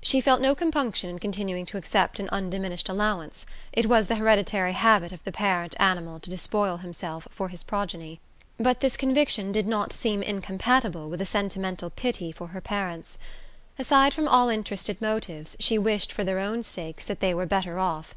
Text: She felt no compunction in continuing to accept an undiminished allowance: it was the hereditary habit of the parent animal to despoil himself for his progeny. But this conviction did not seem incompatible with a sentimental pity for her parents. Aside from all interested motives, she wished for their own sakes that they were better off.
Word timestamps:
She 0.00 0.22
felt 0.22 0.40
no 0.40 0.54
compunction 0.54 1.10
in 1.10 1.18
continuing 1.18 1.66
to 1.66 1.76
accept 1.76 2.18
an 2.18 2.30
undiminished 2.30 2.88
allowance: 2.88 3.44
it 3.70 3.84
was 3.84 4.06
the 4.06 4.14
hereditary 4.14 4.72
habit 4.72 5.12
of 5.12 5.22
the 5.24 5.30
parent 5.30 5.74
animal 5.78 6.18
to 6.20 6.30
despoil 6.30 6.78
himself 6.78 7.28
for 7.30 7.48
his 7.50 7.62
progeny. 7.62 8.18
But 8.58 8.80
this 8.80 8.96
conviction 8.96 9.52
did 9.52 9.66
not 9.68 9.92
seem 9.92 10.22
incompatible 10.22 11.10
with 11.10 11.20
a 11.20 11.26
sentimental 11.26 11.90
pity 11.90 12.32
for 12.32 12.46
her 12.46 12.62
parents. 12.62 13.18
Aside 13.78 14.14
from 14.14 14.26
all 14.26 14.48
interested 14.48 15.02
motives, 15.02 15.54
she 15.60 15.76
wished 15.76 16.12
for 16.14 16.24
their 16.24 16.38
own 16.38 16.62
sakes 16.62 17.04
that 17.04 17.20
they 17.20 17.34
were 17.34 17.44
better 17.44 17.78
off. 17.78 18.14